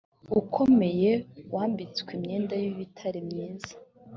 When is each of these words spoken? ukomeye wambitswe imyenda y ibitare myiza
ukomeye 0.39 1.11
wambitswe 1.53 2.09
imyenda 2.17 2.53
y 2.61 2.65
ibitare 2.71 3.19
myiza 3.27 3.73